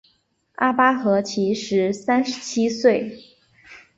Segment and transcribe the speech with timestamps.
[0.55, 3.23] 阿巴亥其时三十七岁。